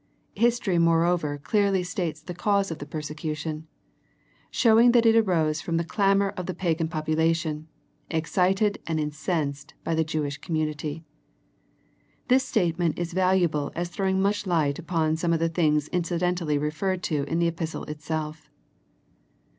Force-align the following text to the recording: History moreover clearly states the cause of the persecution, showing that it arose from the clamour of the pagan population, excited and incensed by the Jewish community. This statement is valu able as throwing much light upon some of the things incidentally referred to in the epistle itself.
History 0.35 0.79
moreover 0.79 1.37
clearly 1.37 1.83
states 1.83 2.23
the 2.23 2.33
cause 2.33 2.71
of 2.71 2.79
the 2.79 2.87
persecution, 2.87 3.67
showing 4.49 4.93
that 4.93 5.05
it 5.05 5.15
arose 5.15 5.61
from 5.61 5.77
the 5.77 5.83
clamour 5.83 6.29
of 6.29 6.47
the 6.47 6.55
pagan 6.55 6.87
population, 6.87 7.67
excited 8.09 8.79
and 8.87 8.99
incensed 8.99 9.75
by 9.83 9.93
the 9.93 10.03
Jewish 10.03 10.39
community. 10.39 11.05
This 12.29 12.43
statement 12.43 12.97
is 12.97 13.13
valu 13.13 13.41
able 13.43 13.71
as 13.75 13.89
throwing 13.89 14.19
much 14.19 14.47
light 14.47 14.79
upon 14.79 15.17
some 15.17 15.33
of 15.33 15.39
the 15.39 15.49
things 15.49 15.87
incidentally 15.89 16.57
referred 16.57 17.03
to 17.03 17.23
in 17.25 17.37
the 17.37 17.45
epistle 17.47 17.83
itself. 17.83 18.49